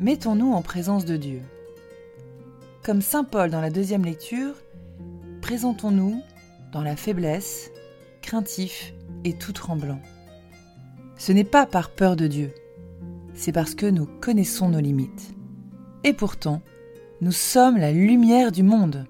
Mettons-nous 0.00 0.50
en 0.52 0.62
présence 0.62 1.04
de 1.04 1.18
Dieu. 1.18 1.42
Comme 2.82 3.02
Saint 3.02 3.22
Paul 3.22 3.50
dans 3.50 3.60
la 3.60 3.68
deuxième 3.68 4.06
lecture, 4.06 4.54
présentons-nous 5.42 6.22
dans 6.72 6.80
la 6.80 6.96
faiblesse, 6.96 7.70
craintif 8.22 8.94
et 9.24 9.34
tout 9.34 9.52
tremblant. 9.52 10.00
Ce 11.18 11.32
n'est 11.32 11.44
pas 11.44 11.66
par 11.66 11.90
peur 11.90 12.16
de 12.16 12.28
Dieu, 12.28 12.54
c'est 13.34 13.52
parce 13.52 13.74
que 13.74 13.84
nous 13.84 14.06
connaissons 14.06 14.70
nos 14.70 14.80
limites. 14.80 15.34
Et 16.02 16.14
pourtant, 16.14 16.62
nous 17.20 17.32
sommes 17.32 17.76
la 17.76 17.92
lumière 17.92 18.52
du 18.52 18.62
monde. 18.62 19.04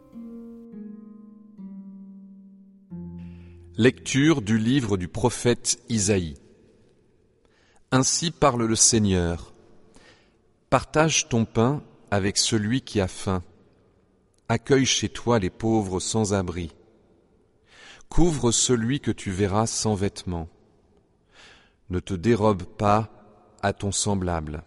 Lecture 3.77 4.43
du 4.43 4.59
livre 4.59 4.97
du 4.97 5.07
prophète 5.07 5.79
Isaïe. 5.89 6.35
Ainsi 7.93 8.33
parle 8.33 8.65
le 8.65 8.75
Seigneur. 8.75 9.55
Partage 10.71 11.29
ton 11.29 11.47
pain 11.47 11.83
avec 12.13 12.37
celui 12.37 12.83
qui 12.83 13.01
a 13.01 13.09
faim. 13.09 13.43
Accueille 14.49 14.87
chez 14.87 15.09
toi 15.09 15.41
les 15.41 15.51
pauvres 15.51 15.99
sans 15.99 16.33
abri. 16.33 16.71
Couvre 18.09 18.53
celui 18.53 19.01
que 19.01 19.11
tu 19.11 19.33
verras 19.33 19.67
sans 19.67 19.97
vêtements. 19.97 20.49
Ne 21.89 21.99
te 21.99 22.15
dérobe 22.15 22.63
pas 22.63 23.11
à 23.63 23.73
ton 23.73 23.91
semblable. 23.91 24.63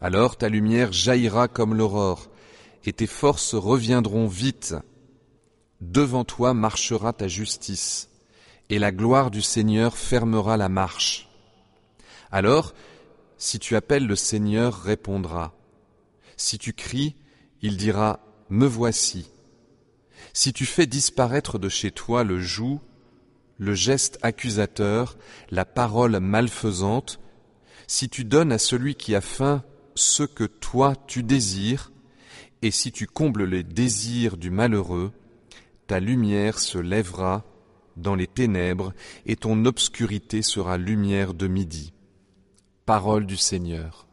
Alors 0.00 0.38
ta 0.38 0.48
lumière 0.48 0.90
jaillira 0.90 1.48
comme 1.48 1.74
l'aurore, 1.74 2.30
et 2.86 2.94
tes 2.94 3.06
forces 3.06 3.54
reviendront 3.54 4.26
vite. 4.26 4.74
Devant 5.82 6.24
toi 6.24 6.54
marchera 6.54 7.12
ta 7.12 7.28
justice, 7.28 8.08
et 8.70 8.78
la 8.78 8.90
gloire 8.90 9.30
du 9.30 9.42
Seigneur 9.42 9.98
fermera 9.98 10.56
la 10.56 10.70
marche. 10.70 11.28
Alors, 12.30 12.72
si 13.38 13.60
tu 13.60 13.76
appelles 13.76 14.06
le 14.06 14.16
Seigneur 14.16 14.74
répondra. 14.74 15.54
Si 16.36 16.58
tu 16.58 16.72
cries, 16.72 17.14
il 17.62 17.76
dira 17.76 18.20
Me 18.50 18.66
voici. 18.66 19.30
Si 20.32 20.52
tu 20.52 20.66
fais 20.66 20.86
disparaître 20.86 21.58
de 21.58 21.68
chez 21.68 21.92
toi 21.92 22.24
le 22.24 22.40
joug, 22.40 22.80
le 23.58 23.74
geste 23.74 24.18
accusateur, 24.22 25.16
la 25.50 25.64
parole 25.64 26.18
malfaisante, 26.18 27.20
si 27.86 28.08
tu 28.08 28.24
donnes 28.24 28.52
à 28.52 28.58
celui 28.58 28.94
qui 28.94 29.14
a 29.14 29.20
faim 29.20 29.64
ce 29.94 30.24
que 30.24 30.44
toi 30.44 30.94
tu 31.06 31.22
désires, 31.22 31.92
et 32.62 32.70
si 32.70 32.92
tu 32.92 33.06
combles 33.06 33.44
les 33.44 33.62
désirs 33.62 34.36
du 34.36 34.50
malheureux, 34.50 35.12
ta 35.86 36.00
lumière 36.00 36.58
se 36.58 36.78
lèvera 36.78 37.44
dans 37.96 38.14
les 38.14 38.26
ténèbres, 38.26 38.92
et 39.26 39.36
ton 39.36 39.64
obscurité 39.64 40.42
sera 40.42 40.76
lumière 40.76 41.34
de 41.34 41.46
midi. 41.48 41.92
Parole 42.88 43.26
du 43.26 43.36
Seigneur. 43.36 44.07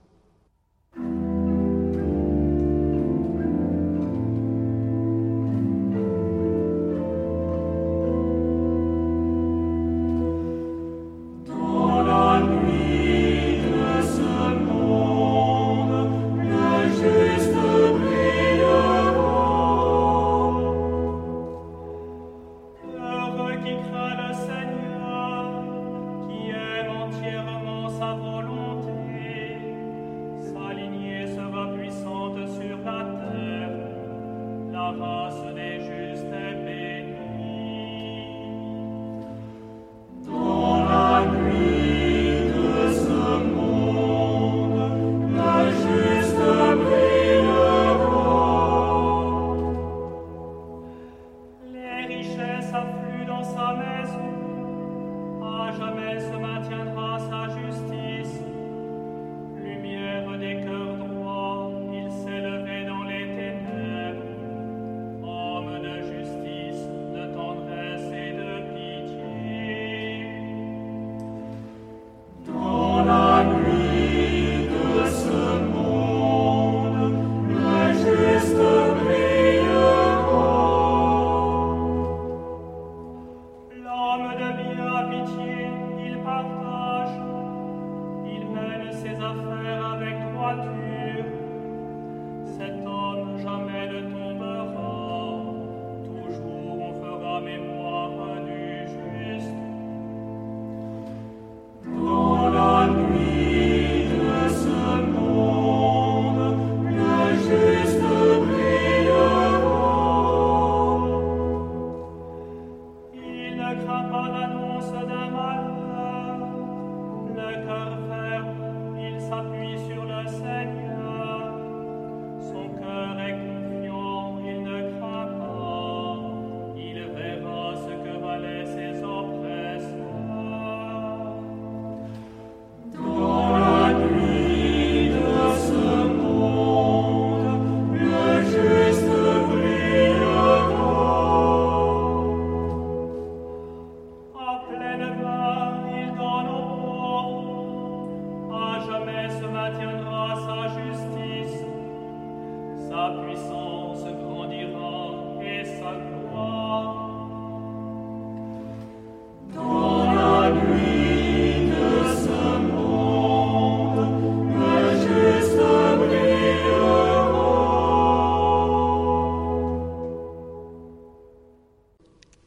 jamais 55.77 56.19
se 56.19 56.37
maintiendra. 56.37 57.14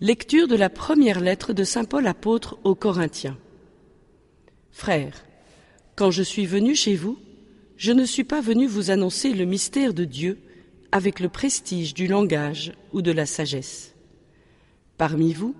Lecture 0.01 0.49
de 0.49 0.57
la 0.57 0.71
première 0.71 1.21
lettre 1.21 1.53
de 1.53 1.65
Saint 1.65 1.85
Paul 1.85 2.07
apôtre 2.07 2.59
aux 2.65 2.75
Corinthiens. 2.75 3.37
Frères, 4.71 5.25
quand 5.97 6.11
je 6.11 6.23
suis 6.23 6.47
venu 6.47 6.75
chez 6.75 6.95
vous, 6.95 7.19
je 7.79 7.93
ne 7.93 8.05
suis 8.05 8.25
pas 8.25 8.43
venu 8.43 8.67
vous 8.67 8.91
annoncer 8.91 9.33
le 9.33 9.47
mystère 9.47 9.95
de 9.95 10.05
Dieu 10.05 10.39
avec 10.93 11.21
le 11.21 11.31
prestige 11.31 11.95
du 11.95 12.07
langage 12.07 12.73
ou 12.93 13.01
de 13.01 13.11
la 13.11 13.25
sagesse. 13.25 13.95
Parmi 14.99 15.33
vous, 15.33 15.55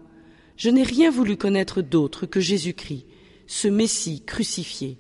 je 0.57 0.69
n'ai 0.69 0.83
rien 0.83 1.11
voulu 1.11 1.39
connaître 1.39 1.81
d'autre 1.81 2.27
que 2.27 2.41
Jésus-Christ, 2.41 3.07
ce 3.47 3.69
Messie 3.69 4.23
crucifié. 4.27 4.99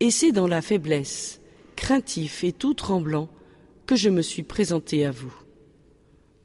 Et 0.00 0.10
c'est 0.10 0.32
dans 0.32 0.48
la 0.48 0.62
faiblesse, 0.62 1.40
craintif 1.76 2.42
et 2.42 2.52
tout 2.52 2.74
tremblant, 2.74 3.28
que 3.86 3.94
je 3.94 4.08
me 4.08 4.22
suis 4.22 4.42
présenté 4.42 5.06
à 5.06 5.12
vous. 5.12 5.34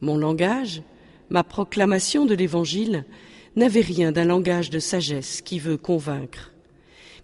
Mon 0.02 0.18
langage, 0.18 0.84
Ma 1.30 1.44
proclamation 1.44 2.26
de 2.26 2.34
l'Évangile 2.34 3.06
n'avait 3.56 3.82
rien 3.82 4.12
d'un 4.12 4.24
langage 4.24 4.70
de 4.70 4.80
sagesse 4.80 5.42
qui 5.42 5.60
veut 5.60 5.78
convaincre, 5.78 6.54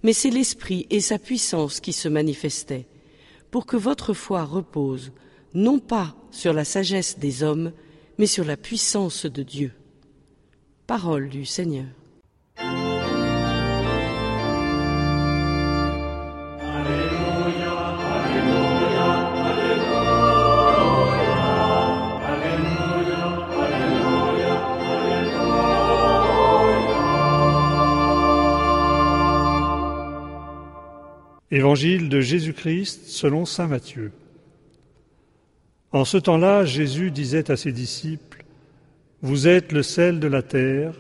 mais 0.04 0.14
c'est 0.14 0.30
l'Esprit 0.30 0.86
et 0.90 1.00
sa 1.00 1.18
puissance 1.18 1.80
qui 1.80 1.94
se 1.94 2.08
manifestaient, 2.10 2.86
pour 3.50 3.66
que 3.66 3.78
votre 3.78 4.14
foi 4.14 4.44
repose 4.44 5.12
non 5.54 5.80
pas 5.80 6.16
sur 6.32 6.54
la 6.54 6.66
sagesse 6.66 7.20
des 7.20 7.44
hommes, 7.44 7.72
mais 8.18 8.28
sur 8.28 8.44
la 8.44 8.58
puissance 8.58 9.26
de 9.26 9.44
Dieu. 9.44 9.72
Parole 10.88 11.30
du 11.30 11.46
Seigneur. 11.46 12.03
Évangile 31.54 32.10
de 32.10 32.20
Jésus-Christ 32.20 33.04
selon 33.06 33.46
Saint 33.46 33.68
Matthieu. 33.68 34.12
En 35.92 36.04
ce 36.04 36.18
temps-là, 36.18 36.66
Jésus 36.66 37.12
disait 37.12 37.52
à 37.52 37.58
ses 37.58 37.72
disciples, 37.72 38.44
Vous 39.22 39.48
êtes 39.48 39.72
le 39.72 39.84
sel 39.84 40.20
de 40.20 40.26
la 40.26 40.42
terre, 40.42 40.96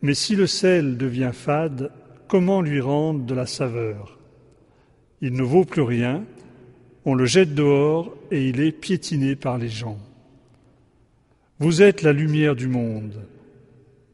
mais 0.00 0.14
si 0.14 0.34
le 0.34 0.46
sel 0.46 0.96
devient 0.96 1.32
fade, 1.34 1.92
comment 2.26 2.62
lui 2.62 2.80
rendre 2.80 3.26
de 3.26 3.34
la 3.34 3.44
saveur? 3.44 4.18
Il 5.20 5.34
ne 5.34 5.42
vaut 5.42 5.66
plus 5.66 5.82
rien, 5.82 6.24
on 7.04 7.14
le 7.14 7.26
jette 7.26 7.54
dehors 7.54 8.16
et 8.30 8.48
il 8.48 8.62
est 8.62 8.72
piétiné 8.72 9.36
par 9.36 9.58
les 9.58 9.68
gens. 9.68 9.98
Vous 11.58 11.82
êtes 11.82 12.00
la 12.00 12.14
lumière 12.14 12.56
du 12.56 12.68
monde. 12.68 13.26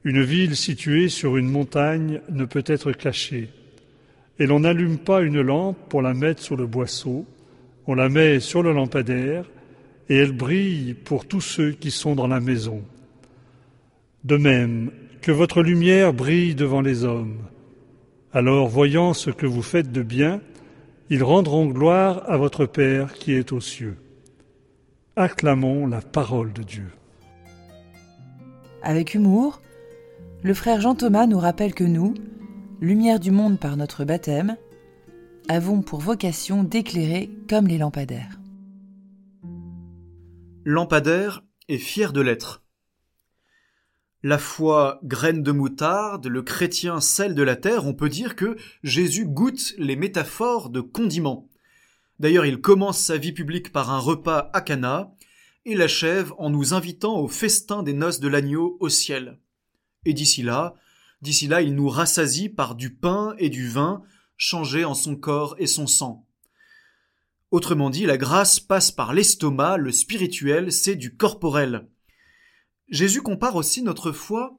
Une 0.02 0.24
ville 0.24 0.56
située 0.56 1.08
sur 1.08 1.36
une 1.36 1.48
montagne 1.48 2.20
ne 2.30 2.46
peut 2.46 2.64
être 2.66 2.90
cachée 2.90 3.48
et 4.42 4.46
l'on 4.46 4.58
n'allume 4.58 4.98
pas 4.98 5.22
une 5.22 5.40
lampe 5.40 5.78
pour 5.88 6.02
la 6.02 6.14
mettre 6.14 6.42
sur 6.42 6.56
le 6.56 6.66
boisseau, 6.66 7.24
on 7.86 7.94
la 7.94 8.08
met 8.08 8.40
sur 8.40 8.64
le 8.64 8.72
lampadaire, 8.72 9.44
et 10.08 10.16
elle 10.16 10.32
brille 10.32 10.94
pour 10.94 11.26
tous 11.26 11.40
ceux 11.40 11.70
qui 11.70 11.92
sont 11.92 12.16
dans 12.16 12.26
la 12.26 12.40
maison. 12.40 12.82
De 14.24 14.36
même, 14.36 14.90
que 15.20 15.30
votre 15.30 15.62
lumière 15.62 16.12
brille 16.12 16.56
devant 16.56 16.80
les 16.80 17.04
hommes. 17.04 17.38
Alors, 18.32 18.66
voyant 18.66 19.14
ce 19.14 19.30
que 19.30 19.46
vous 19.46 19.62
faites 19.62 19.92
de 19.92 20.02
bien, 20.02 20.40
ils 21.08 21.22
rendront 21.22 21.66
gloire 21.66 22.28
à 22.28 22.36
votre 22.36 22.66
Père 22.66 23.14
qui 23.14 23.34
est 23.34 23.52
aux 23.52 23.60
cieux. 23.60 23.96
Acclamons 25.14 25.86
la 25.86 26.00
parole 26.00 26.52
de 26.52 26.64
Dieu. 26.64 26.90
Avec 28.82 29.14
humour, 29.14 29.62
le 30.42 30.52
frère 30.52 30.80
Jean 30.80 30.96
Thomas 30.96 31.28
nous 31.28 31.38
rappelle 31.38 31.74
que 31.74 31.84
nous, 31.84 32.14
lumière 32.82 33.20
du 33.20 33.31
monde 33.31 33.61
par 33.61 33.76
notre 33.76 34.05
baptême, 34.05 34.56
avons 35.49 35.82
pour 35.82 36.00
vocation 36.00 36.64
d'éclairer 36.64 37.31
comme 37.49 37.69
les 37.69 37.79
lampadaires. 37.79 38.40
Lampadaire 40.64 41.44
est 41.69 41.79
fier 41.79 42.12
de 42.12 42.20
l'être. 42.20 42.64
La 44.25 44.37
foi 44.37 44.99
graine 45.05 45.44
de 45.44 45.52
moutarde, 45.52 46.26
le 46.26 46.43
chrétien 46.43 47.00
sel 47.00 47.37
de 47.37 47.43
la 47.44 47.55
terre, 47.55 47.87
on 47.87 47.94
peut 47.94 48.08
dire 48.08 48.34
que 48.34 48.56
Jésus 48.82 49.26
goûte 49.26 49.75
les 49.79 49.94
métaphores 49.94 50.69
de 50.69 50.81
condiments. 50.81 51.49
D'ailleurs, 52.19 52.46
il 52.46 52.61
commence 52.61 52.99
sa 52.99 53.17
vie 53.17 53.32
publique 53.32 53.70
par 53.70 53.90
un 53.90 53.99
repas 54.00 54.50
à 54.52 54.61
Cana 54.61 55.14
et 55.64 55.76
l'achève 55.76 56.32
en 56.37 56.50
nous 56.50 56.75
invitant 56.75 57.20
au 57.20 57.29
festin 57.29 57.84
des 57.84 57.94
noces 57.94 58.19
de 58.19 58.29
l'agneau 58.29 58.76
au 58.81 58.88
ciel. 58.88 59.38
Et 60.05 60.14
d'ici 60.14 60.43
là, 60.43 60.75
D'ici 61.22 61.46
là, 61.46 61.62
il 61.62 61.74
nous 61.74 61.88
rassasie 61.88 62.48
par 62.48 62.74
du 62.74 62.94
pain 62.94 63.34
et 63.38 63.48
du 63.48 63.69
vin 63.69 64.02
changés 64.36 64.84
en 64.84 64.94
son 64.94 65.16
corps 65.16 65.54
et 65.58 65.69
son 65.69 65.86
sang. 65.86 66.26
Autrement 67.52 67.90
dit, 67.90 68.06
la 68.06 68.16
grâce 68.16 68.58
passe 68.58 68.90
par 68.90 69.14
l'estomac, 69.14 69.76
le 69.76 69.92
spirituel, 69.92 70.72
c'est 70.72 70.96
du 70.96 71.16
corporel. 71.16 71.86
Jésus 72.88 73.22
compare 73.22 73.56
aussi 73.56 73.82
notre 73.82 74.10
foi 74.10 74.58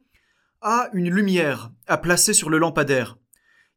à 0.62 0.90
une 0.94 1.10
lumière 1.10 1.72
à 1.86 1.98
placer 1.98 2.34
sur 2.34 2.50
le 2.50 2.58
lampadaire. 2.58 3.18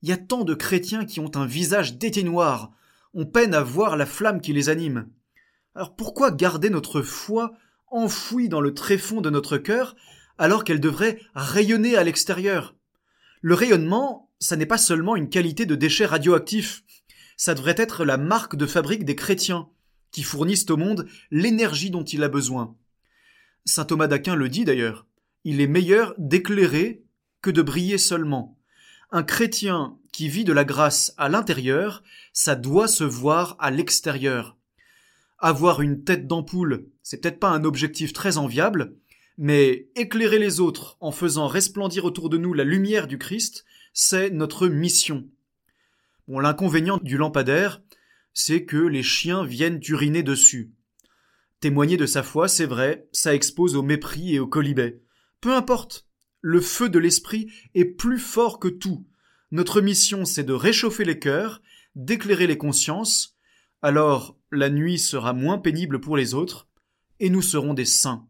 Il 0.03 0.09
y 0.09 0.13
a 0.13 0.17
tant 0.17 0.45
de 0.45 0.55
chrétiens 0.55 1.05
qui 1.05 1.19
ont 1.19 1.35
un 1.35 1.47
visage 1.47 1.99
noir, 2.23 2.71
on 3.15 3.27
peine 3.27 3.55
à 3.55 3.63
voir 3.63 3.97
la 3.97 4.07
flamme 4.07 4.41
qui 4.41 4.53
les 4.53 4.69
anime. 4.69 5.11
Alors 5.75 5.97
pourquoi 5.97 6.31
garder 6.31 6.71
notre 6.71 7.03
foi 7.03 7.53
enfouie 7.89 8.49
dans 8.49 8.61
le 8.61 8.75
tréfonds 8.75 9.21
de 9.21 9.31
notre 9.31 9.59
cœur 9.59 9.97
alors 10.39 10.65
qu'elle 10.65 10.81
devrait 10.81 11.21
rayonner 11.35 11.97
à 11.97 12.05
l'extérieur 12.05 12.77
le 13.47 13.55
rayonnement, 13.55 14.33
ça 14.41 14.57
n'est 14.57 14.67
pas 14.67 14.77
seulement 14.77 15.15
une 15.15 15.29
qualité 15.29 15.67
de 15.67 15.77
déchet 15.77 16.05
radioactif, 16.05 16.83
ça 17.37 17.55
devrait 17.55 17.77
être 17.79 18.05
la 18.05 18.17
marque 18.17 18.57
de 18.57 18.67
fabrique 18.67 19.05
des 19.05 19.15
chrétiens, 19.15 19.69
qui 20.11 20.25
fournissent 20.25 20.69
au 20.71 20.77
monde 20.77 21.07
l'énergie 21.31 21.91
dont 21.91 22.03
il 22.03 22.25
a 22.25 22.29
besoin. 22.29 22.75
Saint 23.65 23.85
Thomas 23.85 24.09
d'Aquin 24.09 24.35
le 24.35 24.49
dit 24.49 24.65
d'ailleurs, 24.65 25.07
il 25.45 25.61
est 25.61 25.69
meilleur 25.69 26.15
d'éclairer 26.19 27.05
que 27.41 27.51
de 27.51 27.63
briller 27.63 27.99
seulement. 27.99 28.59
Un 29.13 29.23
chrétien 29.23 29.97
qui 30.13 30.29
vit 30.29 30.45
de 30.45 30.53
la 30.53 30.65
grâce 30.65 31.15
à 31.17 31.29
l'intérieur, 31.29 32.03
ça 32.33 32.57
doit 32.57 32.89
se 32.89 33.05
voir 33.05 33.57
à 33.61 33.71
l'extérieur. 33.71 34.57
Avoir 35.39 35.83
une 35.83 36.03
tête 36.03 36.27
d'ampoule, 36.27 36.89
c'est 37.03 37.21
peut-être 37.21 37.39
pas 37.39 37.51
un 37.51 37.65
objectif 37.65 38.13
très 38.13 38.39
enviable, 38.39 38.97
mais 39.39 39.89
éclairer 39.95 40.39
les 40.39 40.61
autres 40.61 40.97
en 41.01 41.13
faisant 41.13 41.47
resplendir 41.47 42.05
autour 42.05 42.31
de 42.31 42.39
nous 42.39 42.55
la 42.55 42.65
lumière 42.65 43.07
du 43.07 43.19
Christ, 43.19 43.65
c'est 43.93 44.31
notre 44.31 44.69
mission. 44.69 45.29
Bon, 46.29 46.39
l'inconvénient 46.39 46.99
du 46.99 47.17
lampadaire, 47.17 47.83
c'est 48.35 48.65
que 48.65 48.77
les 48.77 49.03
chiens 49.03 49.45
viennent 49.45 49.81
uriner 49.89 50.23
dessus. 50.23 50.73
Témoigner 51.61 51.97
de 51.97 52.07
sa 52.07 52.23
foi, 52.23 52.49
c'est 52.49 52.67
vrai, 52.67 53.09
ça 53.13 53.35
expose 53.35 53.77
au 53.77 53.83
mépris 53.83 54.35
et 54.35 54.39
au 54.39 54.47
colibet. 54.47 55.01
Peu 55.41 55.55
importe, 55.55 56.07
le 56.41 56.61
feu 56.61 56.89
de 56.89 56.99
l'esprit 56.99 57.51
est 57.75 57.85
plus 57.85 58.19
fort 58.19 58.59
que 58.59 58.69
tout. 58.69 59.07
Notre 59.51 59.81
mission, 59.81 60.25
c'est 60.25 60.45
de 60.45 60.53
réchauffer 60.53 61.05
les 61.05 61.19
cœurs, 61.19 61.63
d'éclairer 61.95 62.47
les 62.47 62.59
consciences, 62.59 63.37
alors 63.83 64.37
la 64.51 64.71
nuit 64.71 64.99
sera 64.99 65.33
moins 65.33 65.59
pénible 65.59 66.01
pour 66.01 66.17
les 66.17 66.35
autres, 66.35 66.69
et 67.21 67.31
nous 67.31 67.43
serons 67.43 67.75
des 67.75 67.85
saints. 67.85 68.29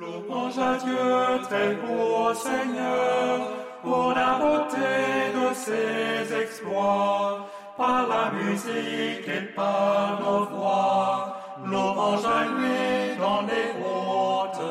Louange 0.00 0.58
à 0.58 0.76
Dieu, 0.76 1.42
très 1.42 1.74
haut 1.74 2.32
Seigneur, 2.32 3.50
pour 3.82 4.12
la 4.14 4.38
beauté 4.38 4.94
de 5.34 5.52
ses 5.52 6.40
exploits, 6.40 7.48
par 7.76 8.06
la 8.06 8.30
musique 8.30 9.26
et 9.26 9.46
par 9.56 10.20
nos 10.20 10.44
voix. 10.44 11.36
Louange 11.64 12.24
à 12.24 12.44
lui 12.44 13.16
dans 13.18 13.42
les 13.42 13.70
hautes. 13.82 14.68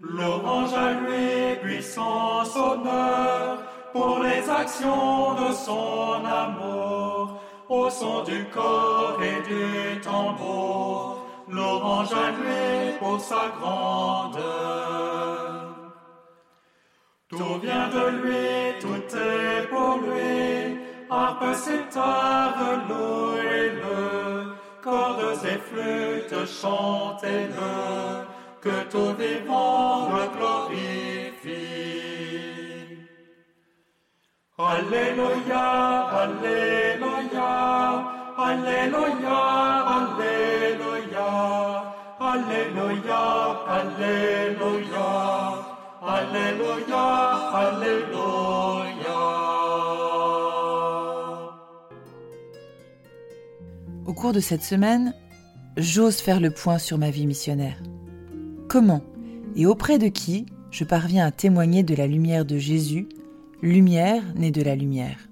Louange 0.00 0.74
à 0.74 0.92
lui, 0.94 1.56
puissance, 1.62 2.56
honneur, 2.56 3.58
pour 3.92 4.18
les 4.24 4.50
actions 4.50 5.34
de 5.34 5.52
son 5.52 6.24
amour, 6.24 7.40
au 7.68 7.88
son 7.88 8.24
du 8.24 8.44
corps 8.46 9.20
et 9.22 9.40
du 9.48 10.00
tambour 10.00 11.21
louange 11.48 12.12
à 12.12 12.30
lui 12.30 12.98
pour 12.98 13.20
sa 13.20 13.48
grandeur. 13.58 14.42
Tout 17.28 17.58
vient 17.62 17.88
de 17.88 18.04
lui, 18.20 18.78
tout 18.80 19.16
est 19.16 19.66
pour 19.68 19.98
lui, 20.04 20.78
harpe, 21.08 21.54
sitar, 21.54 22.54
louez-le, 22.88 24.54
cordes 24.82 25.40
et 25.44 25.58
flûtes, 25.68 26.46
chantez-le, 26.46 28.26
que 28.60 28.76
tout 28.90 29.14
vivant 29.18 30.10
le 30.10 30.24
glorifie. 30.36 31.72
Alléluia, 34.58 35.66
Alléluia, 36.22 37.50
Alléluia, 38.36 39.42
Alléluia, 39.96 40.91
Alléluia, 43.68 45.10
Alléluia, 46.02 47.04
Alléluia. 47.54 48.12
Au 54.06 54.12
cours 54.12 54.32
de 54.32 54.40
cette 54.40 54.62
semaine, 54.62 55.14
j'ose 55.76 56.16
faire 56.16 56.40
le 56.40 56.50
point 56.50 56.78
sur 56.78 56.98
ma 56.98 57.10
vie 57.10 57.26
missionnaire. 57.26 57.82
Comment 58.68 59.02
et 59.56 59.66
auprès 59.66 59.98
de 59.98 60.08
qui 60.08 60.46
je 60.70 60.84
parviens 60.84 61.26
à 61.26 61.30
témoigner 61.30 61.82
de 61.82 61.94
la 61.94 62.06
lumière 62.06 62.44
de 62.44 62.56
Jésus, 62.56 63.08
lumière 63.60 64.22
née 64.34 64.50
de 64.50 64.62
la 64.62 64.74
lumière? 64.74 65.31